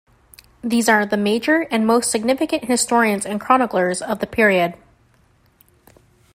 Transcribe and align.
These 0.63 0.89
are 0.89 1.05
the 1.05 1.15
major 1.15 1.67
and 1.69 1.85
most 1.85 2.09
significant 2.09 2.65
historians 2.65 3.23
and 3.23 3.39
chroniclers 3.39 4.01
of 4.01 4.17
the 4.19 4.25
period. 4.25 4.73